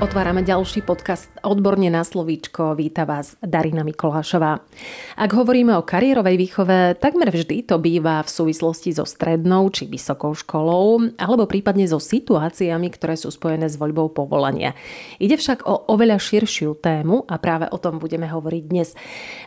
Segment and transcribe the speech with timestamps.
[0.00, 2.72] Otvárame ďalší podcast Odborne na slovíčko.
[2.72, 4.64] Víta vás Darina Mikolášová.
[5.12, 10.32] Ak hovoríme o kariérovej výchove, takmer vždy to býva v súvislosti so strednou či vysokou
[10.32, 14.72] školou, alebo prípadne so situáciami, ktoré sú spojené s voľbou povolania.
[15.20, 18.96] Ide však o oveľa širšiu tému a práve o tom budeme hovoriť dnes.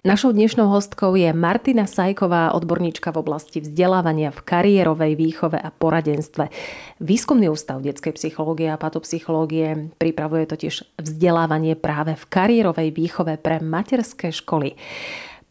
[0.05, 6.53] Našou dnešnou hostkou je Martina Sajková, odborníčka v oblasti vzdelávania v kariérovej výchove a poradenstve.
[7.01, 13.63] Výskumný ústav detskej psychológie a patopsychológie pripravuje je totiž vzdelávanie práve v kariérovej výchove pre
[13.63, 14.75] materské školy.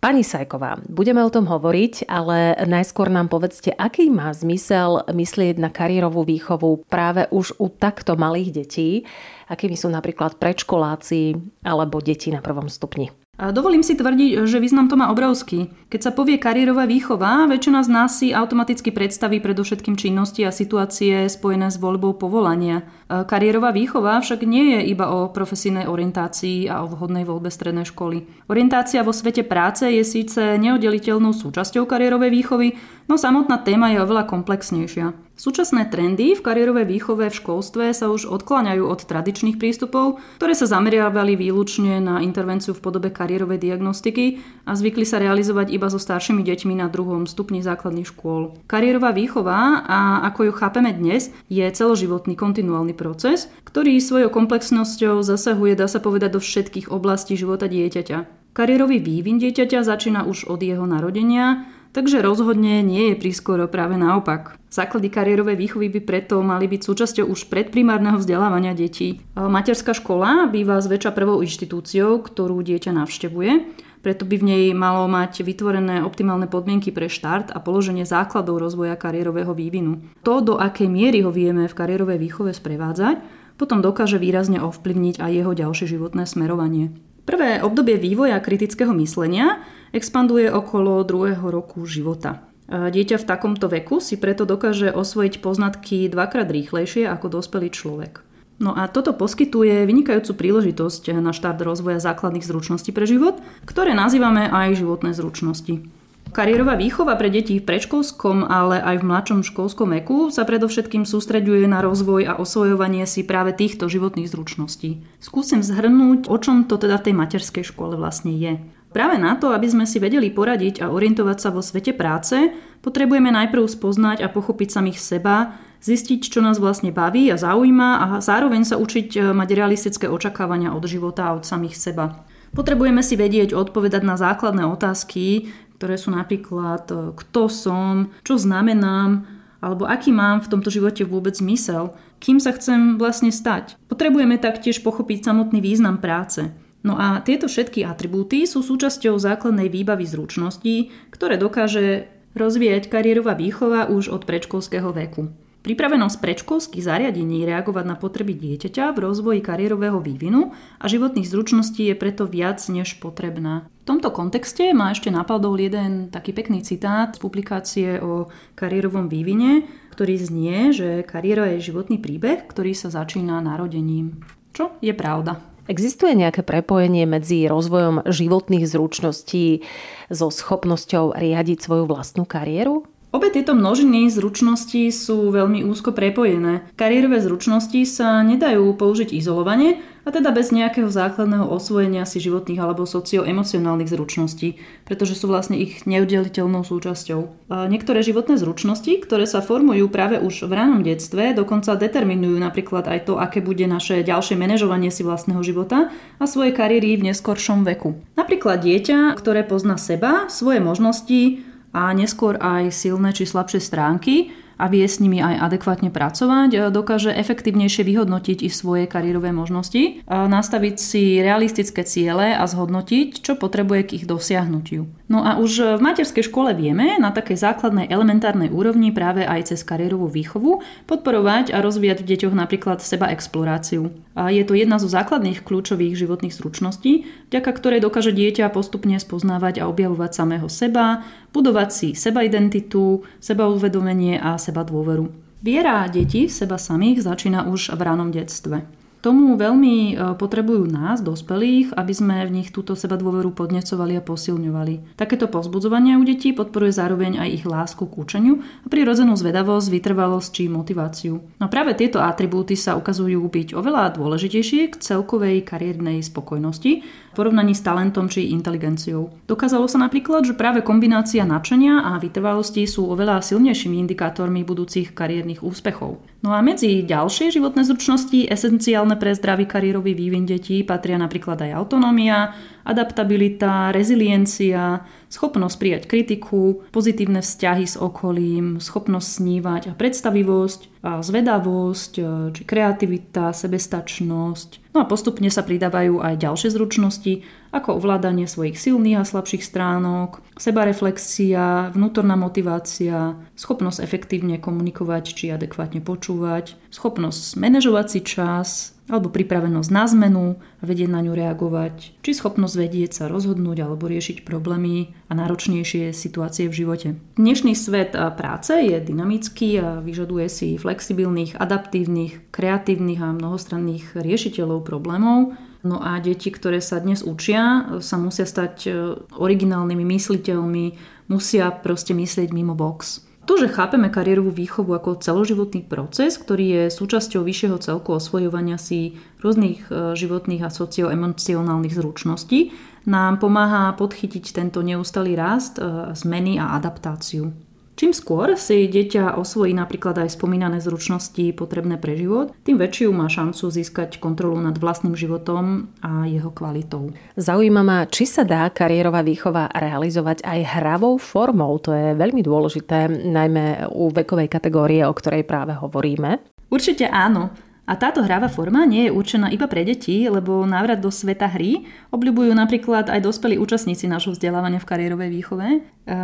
[0.03, 5.71] Pani Sajková, budeme o tom hovoriť, ale najskôr nám povedzte, aký má zmysel myslieť na
[5.71, 9.07] kariérovú výchovu práve už u takto malých detí,
[9.47, 13.15] akými sú napríklad predškoláci alebo deti na prvom stupni.
[13.33, 15.73] Dovolím si tvrdiť, že význam to má obrovský.
[15.89, 21.33] Keď sa povie kariérová výchova, väčšina z nás si automaticky predstaví predovšetkým činnosti a situácie
[21.33, 22.85] spojené s voľbou povolania.
[23.09, 28.29] Kariérová výchova však nie je iba o profesijnej orientácii a o vhodnej voľbe strednej školy.
[28.53, 32.69] Orientácia vo svete práce je síce neoddeliteľnou súčasťou kariérovej výchovy,
[33.13, 35.13] no samotná téma je oveľa komplexnejšia.
[35.37, 40.65] Súčasné trendy v kariérovej výchove v školstve sa už odkláňajú od tradičných prístupov, ktoré sa
[40.65, 46.41] zameriavali výlučne na intervenciu v podobe kariérovej diagnostiky a zvykli sa realizovať iba so staršími
[46.41, 48.57] deťmi na druhom stupni základných škôl.
[48.65, 55.77] Kariérová výchova, a ako ju chápeme dnes, je celoživotný kontinuálny proces, ktorý svojou komplexnosťou zasahuje,
[55.77, 58.41] dá sa povedať, do všetkých oblastí života dieťaťa.
[58.53, 64.57] Kariérový vývin dieťaťa začína už od jeho narodenia Takže rozhodne nie je prískoro práve naopak.
[64.73, 69.21] Základy kariérovej výchovy by preto mali byť súčasťou už predprimárneho vzdelávania detí.
[69.37, 73.53] Materská škola býva zväčša prvou inštitúciou, ktorú dieťa navštevuje,
[74.01, 78.97] preto by v nej malo mať vytvorené optimálne podmienky pre štart a položenie základov rozvoja
[78.97, 80.01] kariérového vývinu.
[80.25, 83.21] To, do akej miery ho vieme v kariérovej výchove sprevádzať,
[83.61, 86.97] potom dokáže výrazne ovplyvniť aj jeho ďalšie životné smerovanie.
[87.23, 89.63] Prvé obdobie vývoja kritického myslenia
[89.95, 92.43] expanduje okolo druhého roku života.
[92.67, 98.25] Dieťa v takomto veku si preto dokáže osvojiť poznatky dvakrát rýchlejšie ako dospelý človek.
[98.63, 104.47] No a toto poskytuje vynikajúcu príležitosť na štart rozvoja základných zručností pre život, ktoré nazývame
[104.47, 105.83] aj životné zručnosti.
[106.31, 111.67] Kariérová výchova pre deti v predškolskom, ale aj v mladšom školskom veku sa predovšetkým sústreďuje
[111.67, 115.03] na rozvoj a osvojovanie si práve týchto životných zručností.
[115.19, 118.63] Skúsim zhrnúť, o čom to teda v tej materskej škole vlastne je.
[118.93, 122.53] Práve na to, aby sme si vedeli poradiť a orientovať sa vo svete práce,
[122.85, 128.07] potrebujeme najprv spoznať a pochopiť samých seba, zistiť, čo nás vlastne baví a zaujíma a
[128.21, 132.23] zároveň sa učiť e, mať realistické očakávania od života a od samých seba.
[132.53, 135.49] Potrebujeme si vedieť odpovedať na základné otázky,
[135.83, 139.27] ktoré sú napríklad e, kto som, čo znamenám,
[139.59, 143.75] alebo aký mám v tomto živote vôbec zmysel, kým sa chcem vlastne stať.
[143.91, 146.55] Potrebujeme taktiež pochopiť samotný význam práce.
[146.87, 152.07] No a tieto všetky atribúty sú súčasťou základnej výbavy zručností, ktoré dokáže
[152.39, 155.35] rozvíjať kariérová výchova už od predškolského veku.
[155.67, 161.99] Pripravenosť predškolských zariadení reagovať na potreby dieťaťa v rozvoji kariérového vývinu a životných zručností je
[161.99, 163.67] preto viac než potrebná.
[163.83, 169.67] V tomto kontexte ma ešte napadol jeden taký pekný citát z publikácie o kariérovom vývine,
[169.91, 174.23] ktorý znie, že kariéra je životný príbeh, ktorý sa začína narodením.
[174.55, 175.43] Čo je pravda.
[175.67, 179.67] Existuje nejaké prepojenie medzi rozvojom životných zručností
[180.15, 182.87] so schopnosťou riadiť svoju vlastnú kariéru?
[183.13, 186.65] Obe tieto množiny zručností sú veľmi úzko prepojené.
[186.81, 192.83] Kariérové zručnosti sa nedajú použiť izolovane, a teda bez nejakého základného osvojenia si životných alebo
[192.83, 197.53] socioemocionálnych zručností, pretože sú vlastne ich neoddeliteľnou súčasťou.
[197.55, 202.91] A niektoré životné zručnosti, ktoré sa formujú práve už v ranom detstve, dokonca determinujú napríklad
[202.91, 207.63] aj to, aké bude naše ďalšie manažovanie si vlastného života a svojej kariéry v neskoršom
[207.63, 207.95] veku.
[208.19, 214.31] Napríklad dieťa, ktoré pozná seba, svoje možnosti a neskôr aj silné či slabšie stránky,
[214.63, 220.07] a vie s nimi aj adekvátne pracovať, e, dokáže efektívnejšie vyhodnotiť i svoje kariérové možnosti,
[220.07, 224.87] nastaviť si realistické ciele a zhodnotiť, čo potrebuje k ich dosiahnutiu.
[225.11, 229.61] No a už v materskej škole vieme na takej základnej elementárnej úrovni práve aj cez
[229.67, 233.91] kariérovú výchovu podporovať a rozvíjať v deťoch napríklad seba exploráciu.
[234.13, 239.69] Je to jedna zo základných kľúčových životných zručností, vďaka ktorej dokáže dieťa postupne spoznávať a
[239.73, 241.01] objavovať samého seba,
[241.33, 245.09] budovať si seba identitu, seba uvedomenie a seba dôveru.
[245.41, 248.82] Viera detí v seba samých začína už v ranom detstve.
[249.03, 254.03] Tomu veľmi e, potrebujú nás, dospelých, aby sme v nich túto seba dôveru podnecovali a
[254.07, 254.95] posilňovali.
[254.95, 260.29] Takéto pozbudzovanie u detí podporuje zároveň aj ich lásku k učeniu a prirodzenú zvedavosť, vytrvalosť
[260.31, 261.19] či motiváciu.
[261.43, 267.53] No práve tieto atribúty sa ukazujú byť oveľa dôležitejšie k celkovej kariérnej spokojnosti v porovnaní
[267.53, 269.13] s talentom či inteligenciou.
[269.29, 275.45] Dokázalo sa napríklad, že práve kombinácia nadšenia a vytrvalosti sú oveľa silnejšími indikátormi budúcich kariérnych
[275.45, 276.01] úspechov.
[276.25, 281.53] No a medzi ďalšie životné zručnosti esenciálne pre zdravý kariérový vývin detí patria napríklad aj
[281.53, 282.33] autonómia,
[282.63, 291.93] adaptabilita, reziliencia, schopnosť prijať kritiku, pozitívne vzťahy s okolím, schopnosť snívať a predstavivosť, a zvedavosť,
[291.99, 292.03] e,
[292.35, 294.75] či kreativita, sebestačnosť.
[294.75, 297.23] No a postupne sa pridávajú aj ďalšie zručnosti,
[297.55, 305.85] ako ovládanie svojich silných a slabších stránok, sebareflexia, vnútorná motivácia, schopnosť efektívne komunikovať či adekvátne
[305.85, 308.49] počúvať, schopnosť manažovať si čas,
[308.93, 310.25] alebo pripravenosť na zmenu
[310.61, 315.97] a vedieť na ňu reagovať, či schopnosť vedieť sa rozhodnúť alebo riešiť problémy a náročnejšie
[315.97, 316.89] situácie v živote.
[317.17, 325.33] Dnešný svet práce je dynamický a vyžaduje si flexibilných, adaptívnych, kreatívnych a mnohostranných riešiteľov problémov,
[325.63, 328.71] No a deti, ktoré sa dnes učia, sa musia stať e,
[329.15, 330.65] originálnymi mysliteľmi,
[331.07, 333.07] musia proste myslieť mimo box.
[333.23, 338.99] To, že chápeme kariérovú výchovu ako celoživotný proces, ktorý je súčasťou vyššieho celku osvojovania si
[339.23, 342.51] rôznych e, životných a socioemocionálnych zručností,
[342.83, 347.31] nám pomáha podchytiť tento neustalý rast, e, zmeny a adaptáciu.
[347.73, 353.09] Čím skôr si dieťa osvojí napríklad aj spomínané zručnosti potrebné pre život, tým väčšiu má
[353.09, 356.93] šancu získať kontrolu nad vlastným životom a jeho kvalitou.
[357.17, 361.57] Zaujíma ma, či sa dá kariérová výchova realizovať aj hravou formou.
[361.65, 366.21] To je veľmi dôležité, najmä u vekovej kategórie, o ktorej práve hovoríme.
[366.53, 367.52] Určite áno.
[367.63, 371.63] A táto hráva forma nie je určená iba pre deti, lebo návrat do sveta hry
[371.95, 375.47] obľubujú napríklad aj dospelí účastníci nášho vzdelávania v kariérovej výchove.
[375.47, 375.59] E,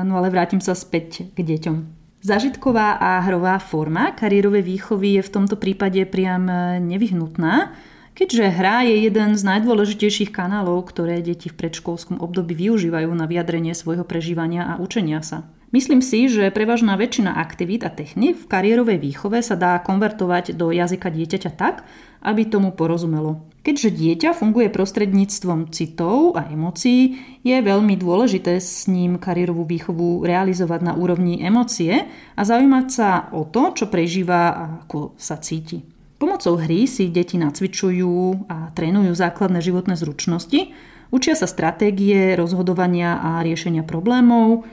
[0.07, 1.99] no ale vrátim sa späť k deťom.
[2.19, 6.51] Zažitková a hrová forma kariérovej výchovy je v tomto prípade priam
[6.83, 7.75] nevyhnutná,
[8.19, 13.71] keďže hra je jeden z najdôležitejších kanálov, ktoré deti v predškolskom období využívajú na vyjadrenie
[13.71, 15.47] svojho prežívania a učenia sa.
[15.69, 20.73] Myslím si, že prevažná väčšina aktivít a technik v kariérovej výchove sa dá konvertovať do
[20.73, 21.85] jazyka dieťaťa tak,
[22.25, 23.45] aby tomu porozumelo.
[23.61, 30.81] Keďže dieťa funguje prostredníctvom citov a emócií, je veľmi dôležité s ním kariérovú výchovu realizovať
[30.89, 35.85] na úrovni emócie a zaujímať sa o to, čo prežíva a ako sa cíti.
[36.17, 40.73] Pomocou hry si deti nacvičujú a trénujú základné životné zručnosti,
[41.13, 44.65] učia sa stratégie rozhodovania a riešenia problémov,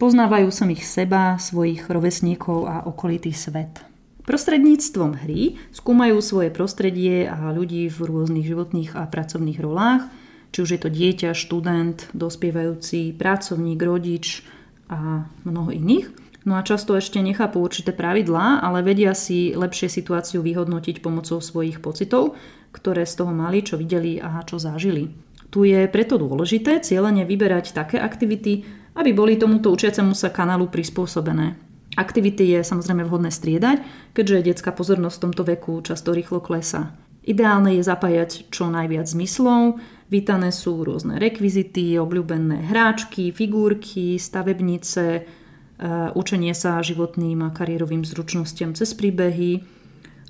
[0.00, 3.84] Poznávajú samých seba, svojich rovesníkov a okolitý svet.
[4.24, 10.08] Prostredníctvom hry skúmajú svoje prostredie a ľudí v rôznych životných a pracovných rolách,
[10.56, 14.40] či už je to dieťa, študent, dospievajúci, pracovník, rodič
[14.88, 16.08] a mnoho iných.
[16.48, 21.84] No a často ešte nechápu určité pravidlá, ale vedia si lepšie situáciu vyhodnotiť pomocou svojich
[21.84, 22.40] pocitov,
[22.72, 25.12] ktoré z toho mali, čo videli a čo zažili.
[25.52, 31.56] Tu je preto dôležité cieľene vyberať také aktivity, aby boli tomuto učiacemu sa kanálu prispôsobené.
[31.98, 33.82] Aktivity je samozrejme vhodné striedať,
[34.14, 36.94] keďže detská pozornosť v tomto veku často rýchlo klesá.
[37.26, 45.22] Ideálne je zapájať čo najviac zmyslov, vítané sú rôzne rekvizity, obľúbené hráčky, figurky, stavebnice, e,
[46.16, 49.60] učenie sa životným a kariérovým zručnostiam cez príbehy,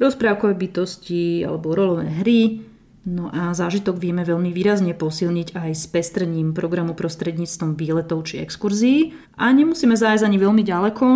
[0.00, 2.70] rozprávkové bytosti alebo rolové hry,
[3.00, 9.16] No a zážitok vieme veľmi výrazne posilniť aj s pestrením programu prostredníctvom výletov či exkurzií.
[9.40, 11.07] A nemusíme zájsť ani veľmi ďaleko.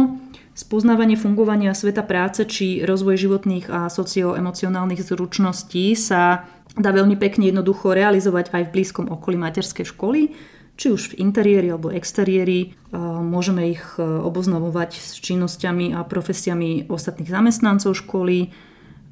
[0.57, 7.93] Spoznávanie fungovania sveta práce či rozvoj životných a socioemocionálnych zručností sa dá veľmi pekne jednoducho
[7.93, 10.33] realizovať aj v blízkom okolí materskej školy,
[10.81, 12.75] či už v interiéri alebo exteriéri.
[13.23, 18.51] Môžeme ich e, oboznamovať s činnosťami a profesiami ostatných zamestnancov školy,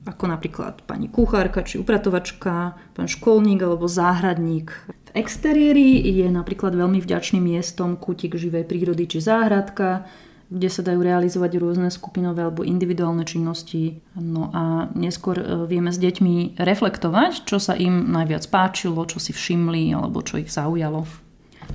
[0.03, 4.75] ako napríklad pani kuchárka či upratovačka, pán školník alebo záhradník.
[4.91, 10.09] V exteriéri je napríklad veľmi vďačným miestom kútik živej prírody či záhradka,
[10.53, 14.05] kde sa dajú realizovať rôzne skupinové alebo individuálne činnosti.
[14.21, 19.33] No a neskôr e, vieme s deťmi reflektovať, čo sa im najviac páčilo, čo si
[19.33, 21.09] všimli alebo čo ich zaujalo.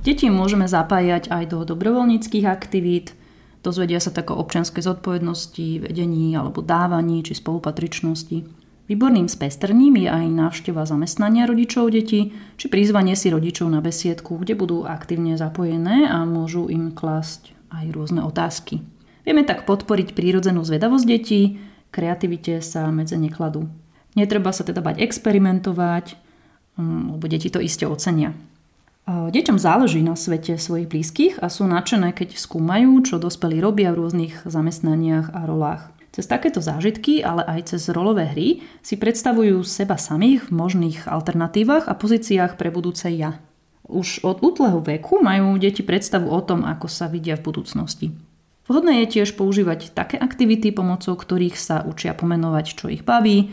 [0.06, 3.17] Deti môžeme zapájať aj do dobrovoľníckých aktivít,
[3.62, 8.46] Dozvedia sa tak o občianskej zodpovednosti, vedení alebo dávaní či spolupatričnosti.
[8.88, 14.56] Výborným spestrním je aj návšteva zamestnania rodičov detí či prizvanie si rodičov na besiedku, kde
[14.56, 18.80] budú aktívne zapojené a môžu im klásť aj rôzne otázky.
[19.28, 21.60] Vieme tak podporiť prírodzenú zvedavosť detí,
[21.92, 23.68] kreativite sa medze nekladú.
[24.16, 26.16] Netreba sa teda bať experimentovať,
[26.80, 28.32] mm, lebo deti to iste ocenia.
[29.08, 34.04] Deťom záleží na svete svojich blízkych a sú nadšené, keď skúmajú, čo dospelí robia v
[34.04, 35.88] rôznych zamestnaniach a rolách.
[36.12, 41.88] Cez takéto zážitky, ale aj cez rolové hry si predstavujú seba samých v možných alternatívach
[41.88, 43.40] a pozíciách pre budúce ja.
[43.88, 48.06] Už od útleho veku majú deti predstavu o tom, ako sa vidia v budúcnosti.
[48.68, 53.48] Vhodné je tiež používať také aktivity, pomocou ktorých sa učia pomenovať, čo ich baví,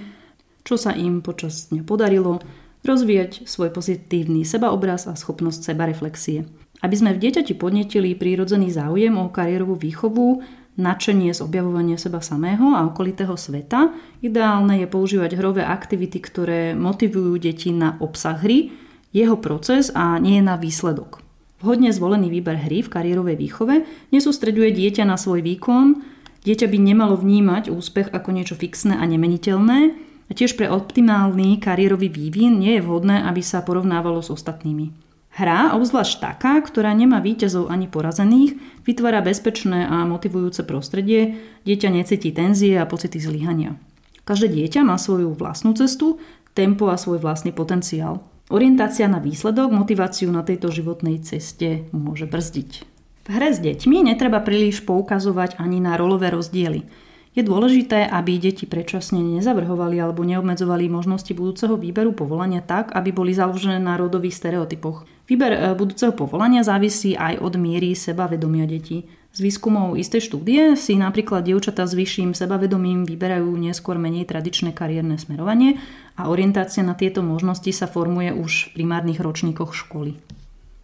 [0.67, 2.43] čo sa im počas dňa podarilo,
[2.85, 6.45] rozvíjať svoj pozitívny sebaobraz a schopnosť sebareflexie.
[6.85, 12.75] Aby sme v dieťati podnetili prírodzený záujem o kariérovú výchovu, nadšenie z objavovania seba samého
[12.75, 18.75] a okolitého sveta, ideálne je používať hrové aktivity, ktoré motivujú deti na obsah hry,
[19.15, 21.23] jeho proces a nie na výsledok.
[21.63, 26.03] Vhodne zvolený výber hry v kariérovej výchove nesústreďuje dieťa na svoj výkon,
[26.43, 29.95] dieťa by nemalo vnímať úspech ako niečo fixné a nemeniteľné
[30.25, 34.91] a tiež pre optimálny kariérový vývin nie je vhodné, aby sa porovnávalo s ostatnými.
[35.35, 38.55] Hra, obzvlášť taká, ktorá nemá víťazov ani porazených,
[38.87, 41.35] vytvára bezpečné a motivujúce prostredie,
[41.67, 43.75] dieťa necíti tenzie a pocity zlyhania.
[44.23, 46.23] Každé dieťa má svoju vlastnú cestu,
[46.55, 48.23] tempo a svoj vlastný potenciál.
[48.47, 52.71] Orientácia na výsledok motiváciu na tejto životnej ceste môže brzdiť.
[53.25, 56.85] V hre s deťmi netreba príliš poukazovať ani na rolové rozdiely.
[57.35, 63.35] Je dôležité, aby deti predčasne nezavrhovali alebo neobmedzovali možnosti budúceho výberu povolania tak, aby boli
[63.35, 65.03] založené na rodových stereotypoch.
[65.27, 69.03] Výber e, budúceho povolania závisí aj od miery sebavedomia detí.
[69.35, 75.19] Z výskumov istej štúdie si napríklad dievčatá s vyšším sebavedomím vyberajú neskôr menej tradičné kariérne
[75.19, 75.75] smerovanie
[76.15, 80.15] a orientácia na tieto možnosti sa formuje už v primárnych ročníkoch školy.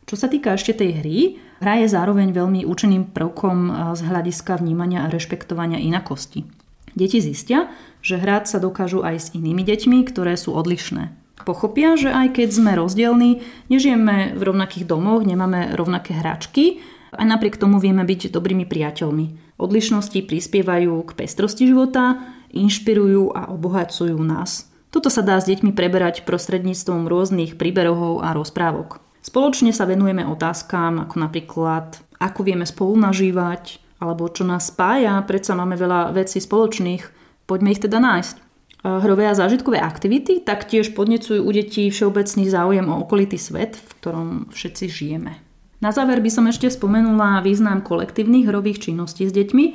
[0.03, 1.17] Čo sa týka ešte tej hry,
[1.61, 6.43] hra je zároveň veľmi účinným prvkom eh, z hľadiska vnímania a rešpektovania inakosti.
[6.91, 7.71] Deti zistia,
[8.03, 11.15] že hrať sa dokážu aj s inými deťmi, ktoré sú odlišné.
[11.41, 13.41] Pochopia, že aj keď sme rozdielní,
[13.71, 19.57] nežijeme v rovnakých domoch, nemáme rovnaké hračky, aj napriek tomu vieme byť dobrými priateľmi.
[19.57, 22.21] Odlišnosti prispievajú k pestrosti života,
[22.53, 24.69] inšpirujú a obohacujú nás.
[24.91, 28.99] Toto sa dá s deťmi preberať prostredníctvom rôznych príberov a rozprávok.
[29.21, 35.53] Spoločne sa venujeme otázkam ako napríklad, ako vieme spolu nažívať, alebo čo nás spája, predsa
[35.53, 37.05] máme veľa vecí spoločných,
[37.45, 38.35] poďme ich teda nájsť.
[38.81, 44.29] Hrové a zážitkové aktivity taktiež podnecujú u detí všeobecný záujem o okolitý svet, v ktorom
[44.49, 45.37] všetci žijeme.
[45.85, 49.65] Na záver by som ešte spomenula význam kolektívnych hrových činností s deťmi,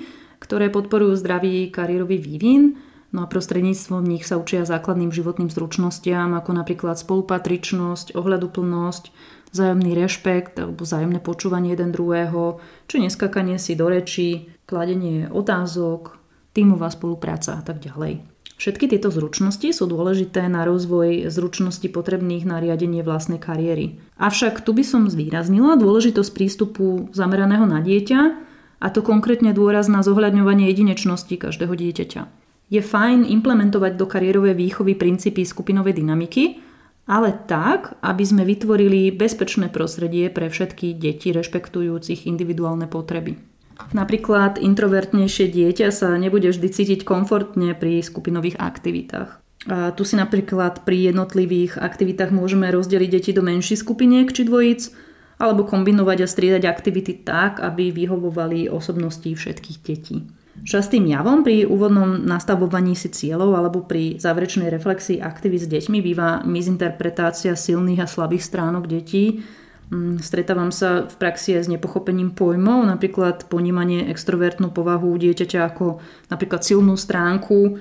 [0.43, 2.83] ktoré podporujú zdravý kariérový vývin,
[3.15, 9.05] no a prostredníctvom nich sa učia základným životným zručnostiam, ako napríklad spolupatričnosť, ohľaduplnosť,
[9.53, 12.59] vzájomný rešpekt alebo vzájomné počúvanie jeden druhého,
[12.91, 16.19] či neskakanie si do rečí, kladenie otázok,
[16.57, 18.25] tímová spolupráca a tak ďalej.
[18.57, 24.00] Všetky tieto zručnosti sú dôležité na rozvoj zručnosti potrebných na riadenie vlastnej kariéry.
[24.17, 28.21] Avšak tu by som zvýraznila dôležitosť prístupu zameraného na dieťa
[28.81, 32.23] a to konkrétne dôraz na zohľadňovanie jedinečnosti každého dieťaťa.
[32.73, 36.59] Je fajn implementovať do kariérovej výchovy princípy skupinovej dynamiky,
[37.07, 43.39] ale tak, aby sme vytvorili bezpečné prostredie pre všetky deti rešpektujúcich individuálne potreby.
[43.95, 49.31] Napríklad introvertnejšie dieťa sa nebude vždy cítiť komfortne pri skupinových aktivitách.
[49.67, 54.91] A tu si napríklad pri jednotlivých aktivitách môžeme rozdeliť deti do menších skupiniek či dvojíc,
[55.37, 60.25] alebo kombinovať a striedať aktivity tak, aby vyhovovali osobnosti všetkých detí.
[60.65, 66.41] Častým javom pri úvodnom nastavovaní si cieľov alebo pri záverečnej reflexii aktivít s deťmi býva
[66.47, 69.45] misinterpretácia silných a slabých stránok detí,
[69.87, 76.03] Mm, stretávam sa v praxi aj s nepochopením pojmov, napríklad ponímanie extrovertnú povahu dieťaťa ako
[76.27, 77.79] napríklad silnú stránku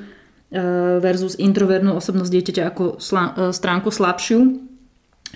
[0.53, 0.61] e,
[1.01, 2.93] versus introvertnú osobnosť dieťaťa ako e,
[3.49, 4.39] stránku slabšiu,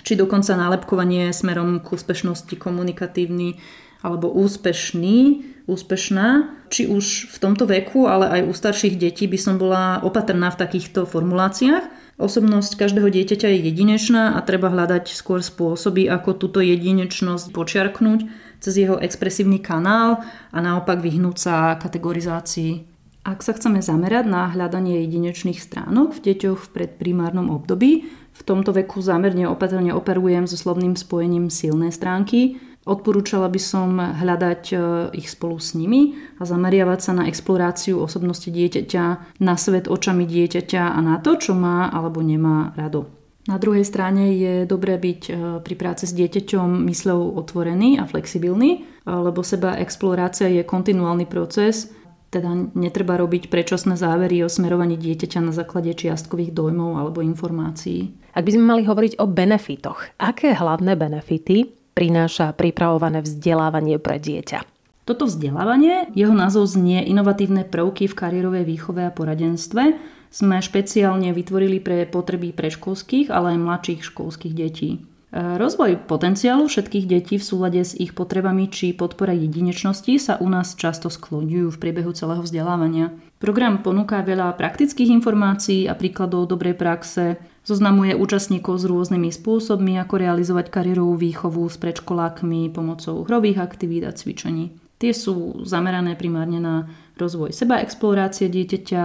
[0.06, 3.58] či dokonca nálepkovanie smerom k úspešnosti komunikatívny
[4.00, 6.56] alebo úspešný, úspešná.
[6.70, 10.60] Či už v tomto veku, ale aj u starších detí by som bola opatrná v
[10.60, 17.48] takýchto formuláciách, Osobnosť každého dieťaťa je jedinečná a treba hľadať skôr spôsoby, ako túto jedinečnosť
[17.48, 18.28] počiarknúť
[18.60, 20.20] cez jeho expresívny kanál
[20.52, 22.84] a naopak vyhnúť sa kategorizácii.
[23.24, 28.76] Ak sa chceme zamerať na hľadanie jedinečných stránok v deťoch v predprimárnom období, v tomto
[28.76, 34.76] veku zámerne opatrne operujem so slovným spojením silné stránky, Odporúčala by som hľadať e,
[35.20, 40.96] ich spolu s nimi a zameriavať sa na exploráciu osobnosti dieťaťa, na svet očami dieťaťa
[40.96, 43.12] a na to, čo má alebo nemá rado.
[43.44, 48.88] Na druhej strane je dobré byť e, pri práci s dieťaťom mysľou otvorený a flexibilný,
[49.04, 51.92] lebo seba explorácia je kontinuálny proces.
[52.32, 58.16] Teda netreba robiť predčasné závery o smerovaní dieťaťa na základe čiastkových dojmov alebo informácií.
[58.32, 64.64] Ak by sme mali hovoriť o benefitoch, aké hlavné benefity prináša pripravované vzdelávanie pre dieťa?
[65.04, 70.00] Toto vzdelávanie, jeho názov znie Inovatívne prvky v kariérovej výchove a poradenstve,
[70.32, 75.04] sme špeciálne vytvorili pre potreby predškolských, ale aj mladších školských detí.
[75.34, 80.74] Rozvoj potenciálu všetkých detí v súlade s ich potrebami či podpora jedinečnosti sa u nás
[80.74, 83.14] často skloňujú v priebehu celého vzdelávania.
[83.40, 90.20] Program ponúka veľa praktických informácií a príkladov dobrej praxe, zoznamuje účastníkov s rôznymi spôsobmi, ako
[90.20, 94.76] realizovať kariérovú výchovu s predškolákmi pomocou hrových aktivít a cvičení.
[95.00, 99.02] Tie sú zamerané primárne na rozvoj seba explorácie dieťaťa,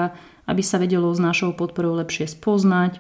[0.51, 2.99] aby sa vedelo s našou podporou lepšie spoznať,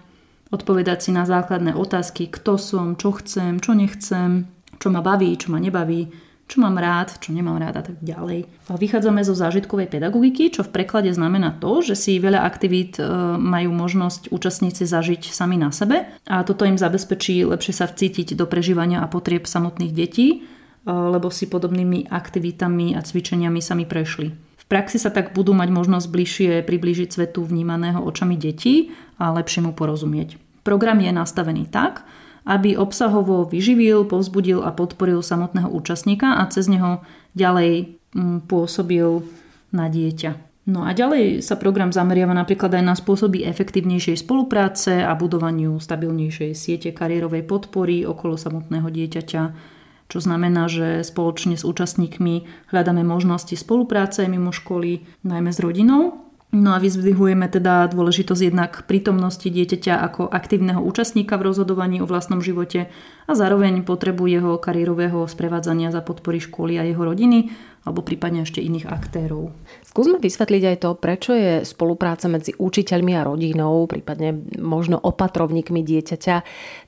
[0.55, 4.47] odpovedať si na základné otázky, kto som, čo chcem, čo nechcem,
[4.79, 6.07] čo ma baví, čo ma nebaví,
[6.45, 8.45] čo mám rád, čo nemám rád a tak ďalej.
[8.69, 13.03] Vychádzame zo zážitkovej pedagogiky, čo v preklade znamená to, že si veľa aktivít e,
[13.41, 18.45] majú možnosť účastníci zažiť sami na sebe a toto im zabezpečí lepšie sa vcítiť do
[18.45, 20.37] prežívania a potrieb samotných detí, e,
[20.85, 24.29] lebo si podobnými aktivitami a cvičeniami sami prešli.
[24.61, 29.65] V praxi sa tak budú mať možnosť bližšie priblížiť svetu vnímaného očami detí a lepšie
[29.65, 30.37] mu porozumieť.
[30.61, 32.05] Program je nastavený tak,
[32.45, 37.01] aby obsahovo vyživil, povzbudil a podporil samotného účastníka a cez neho
[37.33, 39.25] ďalej mm, pôsobil
[39.73, 40.45] na dieťa.
[40.65, 46.57] No a ďalej sa program zameriava napríklad aj na spôsoby efektívnejšej spolupráce a budovaniu stabilnejšej
[46.57, 49.43] siete kariérovej podpory okolo samotného dieťaťa,
[50.09, 56.24] čo znamená, že spoločne s účastníkmi hľadáme možnosti spolupráce mimo školy, najmä s rodinou.
[56.55, 62.39] No a vyzdvihujeme teda dôležitosť jednak prítomnosti dieťaťa ako aktívneho účastníka v rozhodovaní o vlastnom
[62.39, 62.87] živote
[63.27, 67.51] a zároveň potrebu jeho kariérového sprevádzania za podpory školy a jeho rodiny
[67.83, 69.51] alebo prípadne ešte iných aktérov.
[69.83, 76.35] Skúsme vysvetliť aj to, prečo je spolupráca medzi učiteľmi a rodinou, prípadne možno opatrovníkmi dieťaťa,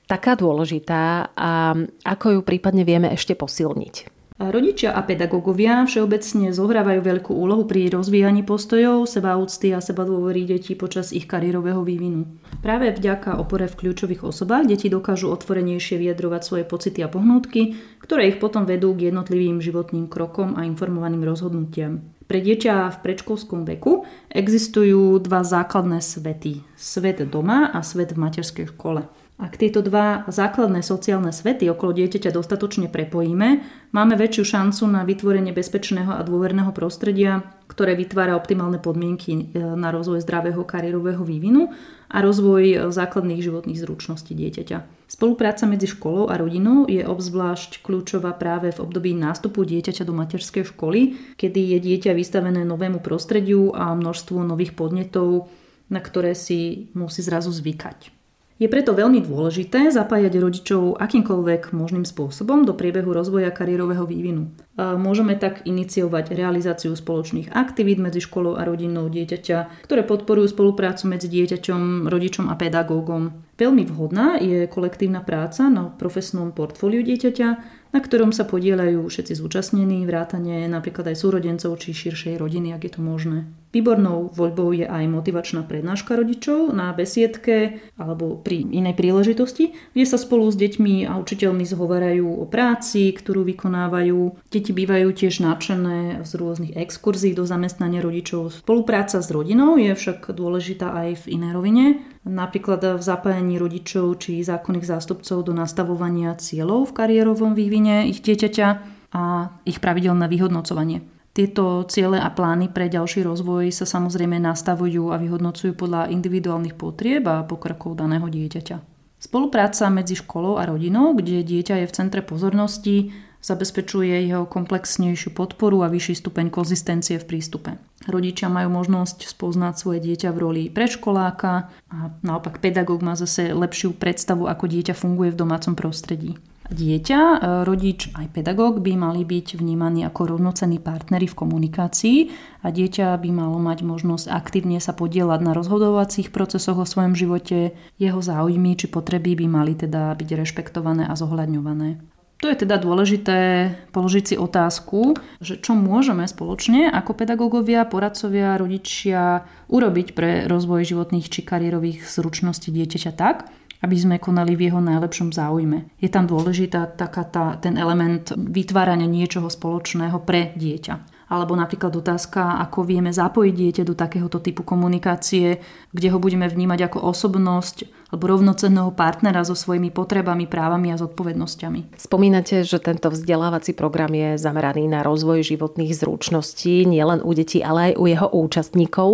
[0.08, 1.76] taká dôležitá a
[2.08, 4.17] ako ju prípadne vieme ešte posilniť.
[4.38, 10.78] Rodičia a pedagógovia všeobecne zohrávajú veľkú úlohu pri rozvíjaní postojov, sebaúcty a seba dôverí detí
[10.78, 12.38] počas ich kariérového vývinu.
[12.62, 18.30] Práve vďaka opore v kľúčových osobách deti dokážu otvorenejšie vyjadrovať svoje pocity a pohnútky, ktoré
[18.30, 22.06] ich potom vedú k jednotlivým životným krokom a informovaným rozhodnutiam.
[22.30, 26.62] Pre dieťa v predškolskom veku existujú dva základné svety.
[26.78, 29.10] Svet doma a svet v materskej škole.
[29.38, 33.62] Ak tieto dva základné sociálne svety okolo dieťaťa dostatočne prepojíme,
[33.94, 39.94] máme väčšiu šancu na vytvorenie bezpečného a dôverného prostredia, ktoré vytvára optimálne podmienky e, na
[39.94, 41.70] rozvoj zdravého kariérového vývinu
[42.10, 45.06] a rozvoj e, základných životných zručností dieťaťa.
[45.06, 50.66] Spolupráca medzi školou a rodinou je obzvlášť kľúčová práve v období nástupu dieťaťa do materskej
[50.66, 55.46] školy, kedy je dieťa vystavené novému prostrediu a množstvu nových podnetov,
[55.94, 58.17] na ktoré si musí zrazu zvykať.
[58.58, 64.50] Je preto veľmi dôležité zapájať rodičov akýmkoľvek možným spôsobom do priebehu rozvoja kariérového vývinu.
[64.78, 71.30] Môžeme tak iniciovať realizáciu spoločných aktivít medzi školou a rodinou dieťaťa, ktoré podporujú spoluprácu medzi
[71.30, 73.46] dieťaťom, rodičom a pedagógom.
[73.62, 77.50] Veľmi vhodná je kolektívna práca na profesnom portfóliu dieťaťa,
[77.94, 82.92] na ktorom sa podielajú všetci zúčastnení, vrátane napríklad aj súrodencov či širšej rodiny, ak je
[82.98, 83.46] to možné.
[83.68, 90.16] Výbornou voľbou je aj motivačná prednáška rodičov na besiedke alebo pri inej príležitosti, kde sa
[90.16, 94.48] spolu s deťmi a učiteľmi zhovarajú o práci, ktorú vykonávajú.
[94.48, 98.64] Deti bývajú tiež nadšené z rôznych exkurzí do zamestnania rodičov.
[98.64, 101.86] Spolupráca s rodinou je však dôležitá aj v inej rovine,
[102.24, 108.68] napríklad v zapájaní rodičov či zákonných zástupcov do nastavovania cieľov v kariérovom vývine ich dieťaťa
[109.12, 111.17] a ich pravidelné vyhodnocovanie.
[111.38, 117.30] Tieto ciele a plány pre ďalší rozvoj sa samozrejme nastavujú a vyhodnocujú podľa individuálnych potrieb
[117.30, 118.82] a pokrokov daného dieťaťa.
[119.22, 123.14] Spolupráca medzi školou a rodinou, kde dieťa je v centre pozornosti,
[123.46, 127.78] zabezpečuje jeho komplexnejšiu podporu a vyšší stupeň konzistencie v prístupe.
[128.10, 133.94] Rodičia majú možnosť spoznať svoje dieťa v roli predškoláka a naopak pedagóg má zase lepšiu
[133.94, 136.42] predstavu, ako dieťa funguje v domácom prostredí.
[136.68, 142.18] Dieťa, e, rodič aj pedagóg by mali byť vnímaní ako rovnocenní partnery v komunikácii
[142.60, 147.72] a dieťa by malo mať možnosť aktívne sa podielať na rozhodovacích procesoch o svojom živote.
[147.96, 152.04] Jeho záujmy či potreby by mali teda byť rešpektované a zohľadňované.
[152.38, 159.48] To je teda dôležité položiť si otázku, že čo môžeme spoločne ako pedagógovia, poradcovia, rodičia
[159.74, 163.50] urobiť pre rozvoj životných či kariérových zručností dieťaťa tak,
[163.82, 165.98] aby sme konali v jeho najlepšom záujme.
[166.02, 171.17] Je tam dôležitá taká tá, ten element vytvárania niečoho spoločného pre dieťa.
[171.28, 175.60] Alebo napríklad otázka, ako vieme zapojiť dieťa do takéhoto typu komunikácie,
[175.92, 182.00] kde ho budeme vnímať ako osobnosť alebo rovnocenného partnera so svojimi potrebami, právami a zodpovednosťami.
[182.00, 187.92] Spomínate, že tento vzdelávací program je zameraný na rozvoj životných zručností nielen u detí, ale
[187.92, 189.10] aj u jeho účastníkov.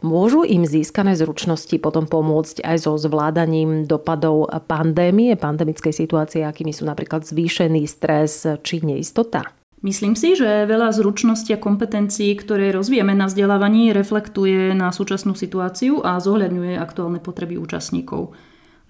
[0.00, 6.88] Môžu im získané zručnosti potom pomôcť aj so zvládaním dopadov pandémie, pandemickej situácie, akými sú
[6.88, 9.59] napríklad zvýšený stres či neistota?
[9.80, 16.04] Myslím si, že veľa zručností a kompetencií, ktoré rozvíjame na vzdelávaní, reflektuje na súčasnú situáciu
[16.04, 18.36] a zohľadňuje aktuálne potreby účastníkov.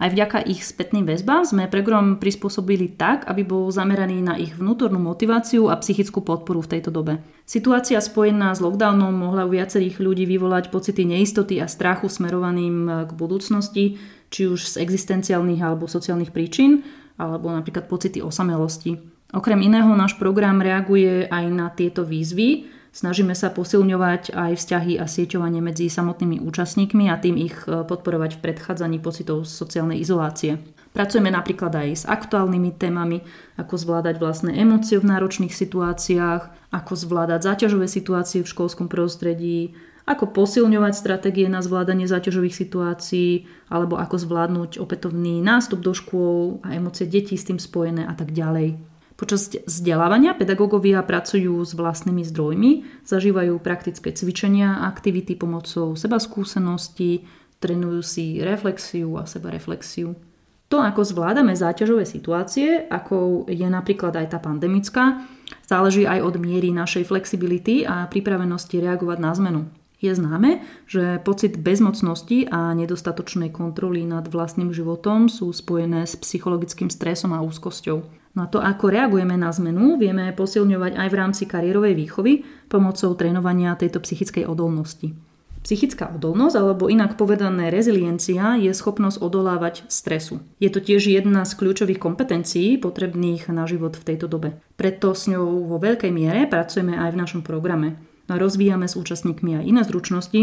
[0.01, 4.99] Aj vďaka ich spätným väzbám sme program prispôsobili tak, aby bol zameraný na ich vnútornú
[4.99, 7.21] motiváciu a psychickú podporu v tejto dobe.
[7.45, 13.11] Situácia spojená s lockdownom mohla u viacerých ľudí vyvolať pocity neistoty a strachu smerovaným k
[13.13, 14.01] budúcnosti,
[14.33, 16.83] či už z existenciálnych alebo sociálnych príčin,
[17.21, 19.20] alebo napríklad pocity osamelosti.
[19.31, 22.67] Okrem iného náš program reaguje aj na tieto výzvy.
[22.91, 28.35] Snažíme sa posilňovať aj vzťahy a sieťovanie medzi samotnými účastníkmi a tým ich e, podporovať
[28.35, 30.59] v predchádzaní pocitov sociálnej izolácie.
[30.91, 33.23] Pracujeme napríklad aj s aktuálnymi témami,
[33.55, 39.79] ako zvládať vlastné emócie v náročných situáciách, ako zvládať záťažové situácie v školskom prostredí,
[40.11, 46.75] ako posilňovať stratégie na zvládanie záťažových situácií, alebo ako zvládnuť opätovný nástup do škôl a
[46.75, 48.90] emócie detí s tým spojené a tak ďalej.
[49.21, 57.29] Počas vzdelávania pedagógovia pracujú s vlastnými zdrojmi, zažívajú praktické cvičenia, aktivity pomocou seba skúseností,
[57.61, 60.17] trénujú si reflexiu a sebareflexiu.
[60.73, 65.21] To, ako zvládame záťažové situácie, ako je napríklad aj tá pandemická,
[65.69, 69.61] záleží aj od miery našej flexibility a pripravenosti reagovať na zmenu.
[70.01, 76.89] Je známe, že pocit bezmocnosti a nedostatočnej kontroly nad vlastným životom sú spojené s psychologickým
[76.89, 78.20] stresom a úzkosťou.
[78.39, 82.33] No a to, ako reagujeme na zmenu, vieme posilňovať aj v rámci kariérovej výchovy
[82.71, 85.19] pomocou trénovania tejto psychickej odolnosti.
[85.61, 90.41] Psychická odolnosť, alebo inak povedané reziliencia, je schopnosť odolávať stresu.
[90.57, 94.57] Je to tiež jedna z kľúčových kompetencií potrebných na život v tejto dobe.
[94.81, 98.01] Preto s ňou vo veľkej miere pracujeme aj v našom programe.
[98.31, 100.41] No rozvíjame s účastníkmi aj iné zručnosti,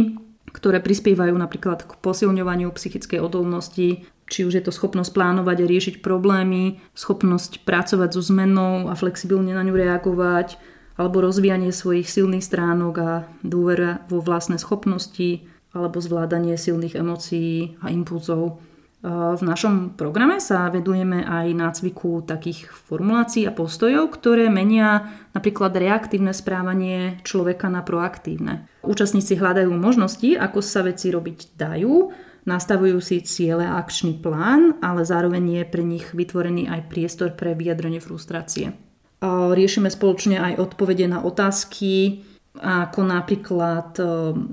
[0.57, 5.95] ktoré prispievajú napríklad k posilňovaniu psychickej odolnosti, či už je to schopnosť plánovať a riešiť
[6.01, 10.57] problémy, schopnosť pracovať so zmenou a flexibilne na ňu reagovať,
[10.97, 13.11] alebo rozvíjanie svojich silných stránok a
[13.45, 15.45] dôvera vo vlastné schopnosti,
[15.77, 18.57] alebo zvládanie silných emócií a impulzov.
[19.07, 26.35] V našom programe sa vedujeme aj nácviku takých formulácií a postojov, ktoré menia napríklad reaktívne
[26.35, 28.67] správanie človeka na proaktívne.
[28.83, 32.11] Účastníci hľadajú možnosti, ako sa veci robiť dajú,
[32.43, 37.55] nastavujú si ciele a akčný plán, ale zároveň je pre nich vytvorený aj priestor pre
[37.55, 38.75] vyjadrenie frustrácie.
[39.23, 42.27] Riešime spoločne aj odpovede na otázky,
[42.61, 43.97] ako napríklad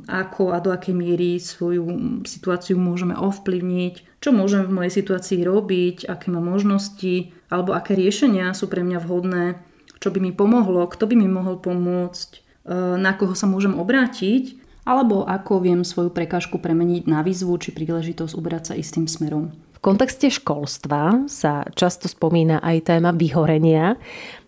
[0.09, 1.85] ako a do akej miery svoju
[2.29, 8.53] situáciu môžeme ovplyvniť, čo môžem v mojej situácii robiť, aké mám možnosti, alebo aké riešenia
[8.53, 9.59] sú pre mňa vhodné,
[10.01, 12.29] čo by mi pomohlo, kto by mi mohol pomôcť,
[13.01, 18.37] na koho sa môžem obrátiť alebo ako viem svoju prekážku premeniť na výzvu či príležitosť
[18.37, 19.49] uberať sa istým smerom.
[19.73, 23.97] V kontexte školstva sa často spomína aj téma vyhorenia.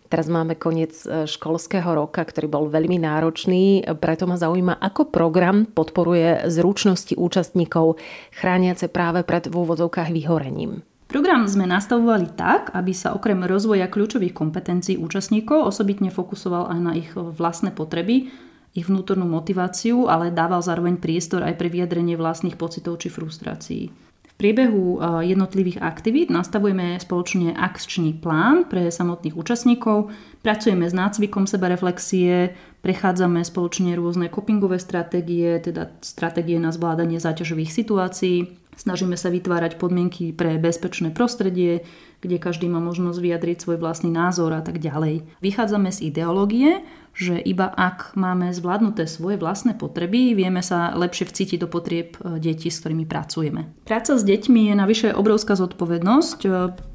[0.07, 5.67] Teraz máme koniec e, školského roka, ktorý bol veľmi náročný, preto ma zaujíma, ako program
[5.67, 7.99] podporuje zručnosti účastníkov
[8.35, 10.87] chrániace práve pred v úvodzovkách vyhorením.
[11.07, 16.93] Program sme nastavovali tak, aby sa okrem rozvoja kľúčových kompetencií účastníkov osobitne fokusoval aj na
[16.99, 18.31] ich vlastné potreby
[18.77, 23.89] ich vnútornú motiváciu, ale dával zároveň priestor aj pre vyjadrenie vlastných pocitov či frustrácií.
[24.37, 30.13] Priebehu jednotlivých aktivít nastavujeme spoločne akčný plán pre samotných účastníkov,
[30.45, 32.53] pracujeme s nácvikom sebareflexie,
[32.85, 40.37] prechádzame spoločne rôzne copingové stratégie, teda stratégie na zvládanie záťažových situácií, snažíme sa vytvárať podmienky
[40.37, 41.89] pre bezpečné prostredie,
[42.21, 45.27] kde každý má možnosť vyjadriť svoj vlastný názor a tak ďalej.
[45.41, 46.85] Vychádzame z ideológie,
[47.17, 52.37] že iba ak máme zvládnuté svoje vlastné potreby, vieme sa lepšie vcítiť do potrieb e,
[52.37, 53.73] detí, s ktorými pracujeme.
[53.89, 56.49] Práca s deťmi je navyše obrovská zodpovednosť, e,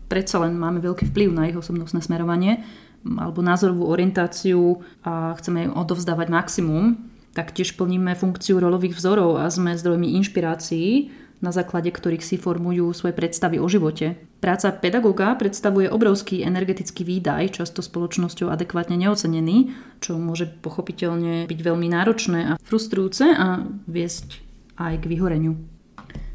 [0.05, 2.61] predsa len máme veľký vplyv na ich osobnostné smerovanie
[3.01, 7.01] alebo názorovú orientáciu a chceme im odovzdávať maximum.
[7.33, 11.09] Taktiež plníme funkciu rolových vzorov a sme zdrojmi inšpirácií
[11.41, 14.15] na základe ktorých si formujú svoje predstavy o živote.
[14.41, 19.69] Práca pedagóga predstavuje obrovský energetický výdaj, často spoločnosťou adekvátne neocenený,
[20.01, 24.41] čo môže pochopiteľne byť veľmi náročné a frustrujúce a viesť
[24.81, 25.61] aj k vyhoreniu.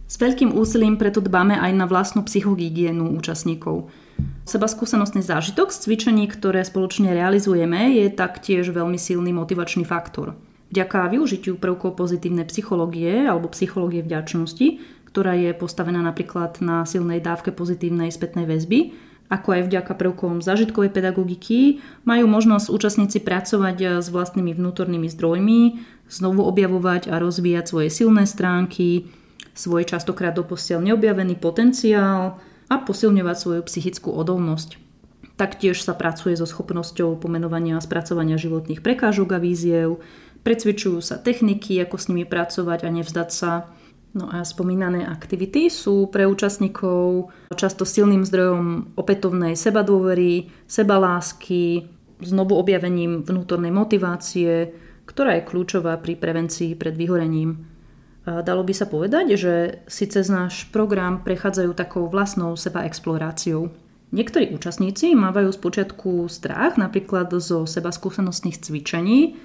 [0.07, 3.91] S veľkým úsilím preto dbáme aj na vlastnú psychohygienu účastníkov.
[4.47, 10.39] Seba skúsenostný zážitok z cvičení, ktoré spoločne realizujeme, je taktiež veľmi silný motivačný faktor.
[10.71, 17.49] Vďaka využitiu prvkov pozitívnej psychológie alebo psychológie vďačnosti, ktorá je postavená napríklad na silnej dávke
[17.49, 18.93] pozitívnej spätnej väzby,
[19.33, 25.81] ako aj vďaka prvkom zážitkovej pedagogiky, majú možnosť účastníci pracovať s vlastnými vnútornými zdrojmi,
[26.13, 29.09] znovu objavovať a rozvíjať svoje silné stránky,
[29.57, 32.37] svoj častokrát doposiaľ neobjavený potenciál
[32.69, 34.77] a posilňovať svoju psychickú odolnosť.
[35.41, 39.97] Taktiež sa pracuje so schopnosťou pomenovania a spracovania životných prekážok a víziev,
[40.45, 43.53] precvičujú sa techniky, ako s nimi pracovať a nevzdať sa.
[44.17, 51.85] No a spomínané aktivity sú pre účastníkov často silným zdrojom opätovnej sebadôvery, sebalásky,
[52.25, 54.73] znovu objavením vnútornej motivácie,
[55.05, 57.69] ktorá je kľúčová pri prevencii pred vyhorením.
[58.25, 63.69] Dalo by sa povedať, že si cez náš program prechádzajú takou vlastnou seba exploráciou.
[64.17, 69.37] Niektorí účastníci mávajú spočiatku strach napríklad zo seba skúsenostných cvičení,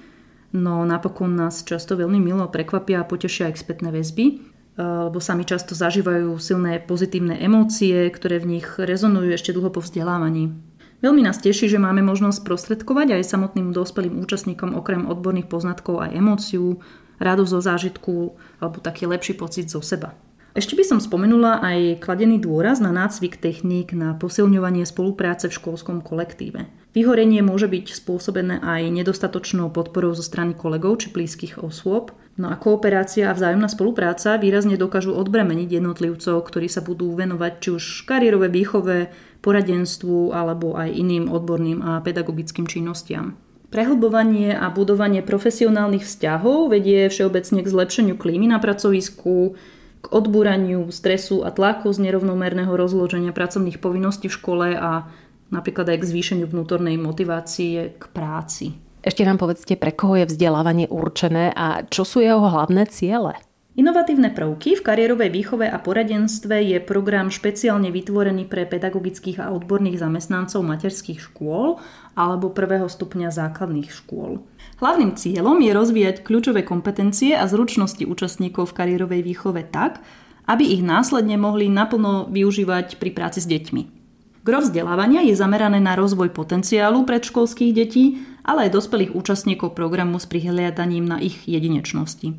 [0.56, 5.76] no napokon nás často veľmi milo prekvapia a potešia aj spätné väzby, lebo sami často
[5.76, 10.56] zažívajú silné pozitívne emócie, ktoré v nich rezonujú ešte dlho po vzdelávaní.
[11.02, 16.14] Veľmi nás teší, že máme možnosť prostredkovať aj samotným dospelým účastníkom okrem odborných poznatkov aj
[16.14, 16.78] emóciu,
[17.18, 18.14] radosť zo zážitku
[18.62, 20.14] alebo taký lepší pocit zo seba.
[20.52, 26.04] Ešte by som spomenula aj kladený dôraz na nácvik techník na posilňovanie spolupráce v školskom
[26.04, 26.68] kolektíve.
[26.92, 32.56] Vyhorenie môže byť spôsobené aj nedostatočnou podporou zo strany kolegov či blízkych osôb, no a
[32.56, 38.48] kooperácia a vzájomná spolupráca výrazne dokážu odbremeniť jednotlivcov, ktorí sa budú venovať či už kariérové
[38.48, 43.34] výchove, poradenstvu alebo aj iným odborným a pedagogickým činnostiam.
[43.72, 49.56] Prehlbovanie a budovanie profesionálnych vzťahov vedie všeobecne k zlepšeniu klímy na pracovisku,
[50.02, 55.08] k odbúraniu stresu a tlaku z nerovnomerného rozloženia pracovných povinností v škole a
[55.48, 58.76] napríklad aj k zvýšeniu vnútornej motivácie k práci.
[59.02, 63.34] Ešte nám povedzte, pre koho je vzdelávanie určené a čo sú jeho hlavné ciele?
[63.72, 69.96] Inovatívne prvky v kariérovej výchove a poradenstve je program špeciálne vytvorený pre pedagogických a odborných
[69.96, 71.80] zamestnancov materských škôl
[72.14, 74.44] alebo prvého stupňa základných škôl.
[74.78, 80.04] Hlavným cieľom je rozvíjať kľúčové kompetencie a zručnosti účastníkov v kariérovej výchove tak,
[80.46, 84.01] aby ich následne mohli naplno využívať pri práci s deťmi.
[84.42, 90.26] Gro vzdelávania je zamerané na rozvoj potenciálu predškolských detí, ale aj dospelých účastníkov programu s
[90.26, 92.34] prihliadaním na ich jedinečnosti.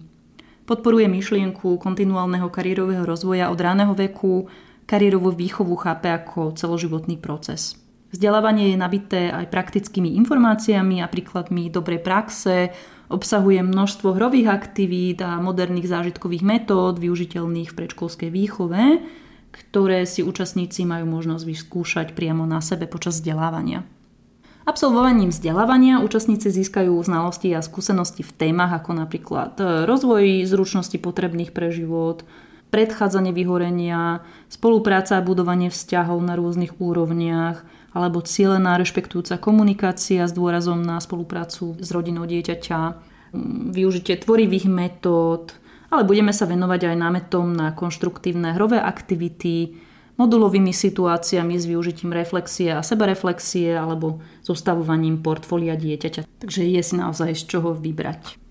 [0.67, 4.51] Podporuje myšlienku kontinuálneho kariérového rozvoja od ráneho veku,
[4.83, 7.79] kariérovú výchovu chápe ako celoživotný proces.
[8.11, 12.75] Vzdelávanie je nabité aj praktickými informáciami a príkladmi dobrej praxe,
[13.07, 18.83] obsahuje množstvo hrových aktivít a moderných zážitkových metód využiteľných v predškolskej výchove,
[19.53, 23.85] ktoré si účastníci majú možnosť vyskúšať priamo na sebe počas vzdelávania.
[24.63, 31.51] Absolvovaním vzdelávania účastníci získajú znalosti a skúsenosti v témach ako napríklad e, rozvoj zručností potrebných
[31.51, 32.23] pre život,
[32.71, 37.61] predchádzanie vyhorenia, spolupráca a budovanie vzťahov na rôznych úrovniach,
[37.93, 42.79] alebo cieľená rešpektujúca komunikácia s dôrazom na spoluprácu s rodinou dieťaťa,
[43.69, 45.53] využitie tvorivých metód,
[45.93, 49.77] ale budeme sa venovať aj námetom na konštruktívne hrové aktivity,
[50.17, 56.25] modulovými situáciami s využitím reflexie a sebareflexie alebo zostavovaním portfólia dieťaťa.
[56.41, 58.41] Takže je si naozaj z čoho vybrať.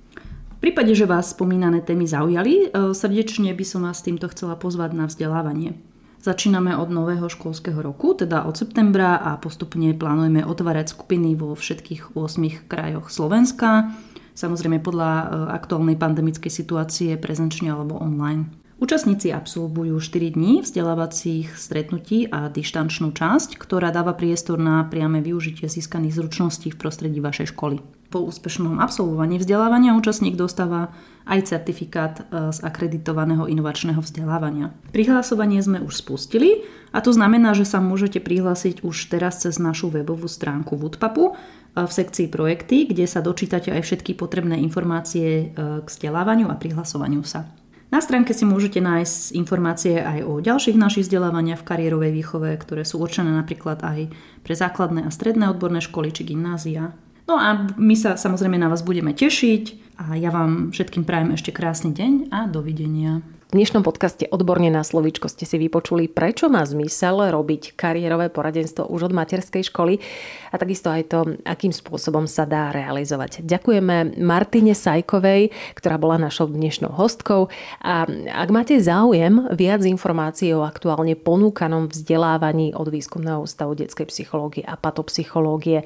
[0.59, 4.95] V prípade, že vás spomínané témy zaujali, e, srdečne by som vás týmto chcela pozvať
[4.95, 5.75] na vzdelávanie.
[6.23, 12.15] Začíname od nového školského roku, teda od septembra a postupne plánujeme otvárať skupiny vo všetkých
[12.15, 13.91] 8 krajoch Slovenska,
[14.35, 18.51] samozrejme podľa e, aktuálnej pandemickej situácie prezenčne alebo online.
[18.83, 25.71] Účastníci absolvujú 4 dní vzdelávacích stretnutí a dištančnú časť, ktorá dáva priestor na priame využitie
[25.71, 28.02] získaných zručností v prostredí vašej školy.
[28.13, 30.93] Po úspešnom absolvovaní vzdelávania účastník dostáva
[31.25, 34.77] aj certifikát e, z akreditovaného inovačného vzdelávania.
[34.93, 36.61] Prihlasovanie sme už spustili
[36.93, 41.89] a to znamená, že sa môžete prihlásiť už teraz cez našu webovú stránku Woodpapu e,
[41.89, 45.45] v sekcii projekty, kde sa dočítate aj všetky potrebné informácie e,
[45.81, 47.49] k vzdelávaniu a prihlasovaniu sa.
[47.89, 52.85] Na stránke si môžete nájsť informácie aj o ďalších našich vzdelávaniach v kariérovej výchove, ktoré
[52.85, 54.13] sú určené napríklad aj
[54.45, 56.93] pre základné a stredné odborné školy či gymnázia.
[57.27, 61.55] No a my sa samozrejme na vás budeme tešiť a ja vám všetkým prajem ešte
[61.55, 63.23] krásny deň a dovidenia.
[63.53, 68.89] V dnešnom podcaste Odborne na slovíčko ste si vypočuli, prečo má zmysel robiť kariérové poradenstvo
[68.89, 70.01] už od materskej školy
[70.49, 73.45] a takisto aj to, akým spôsobom sa dá realizovať.
[73.45, 77.53] Ďakujeme Martine Sajkovej, ktorá bola našou dnešnou hostkou
[77.85, 84.65] a ak máte záujem viac informácií o aktuálne ponúkanom vzdelávaní od Výskumného ústavu detskej psychológie
[84.65, 85.85] a patopsychológie,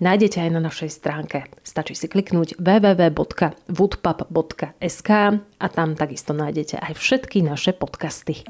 [0.00, 1.44] nájdete aj na našej stránke.
[1.62, 8.44] Stačí si kliknúť www.woodpub.sk a tam takisto nájdete aj všetky naše podcasty.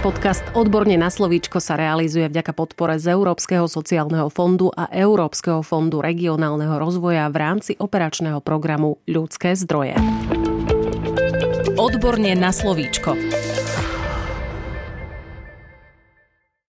[0.00, 6.00] Podcast Odborne na slovíčko sa realizuje vďaka podpore z Európskeho sociálneho fondu a Európskeho fondu
[6.00, 10.00] regionálneho rozvoja v rámci operačného programu Ľudské zdroje.
[11.76, 13.12] Odborne na slovíčko.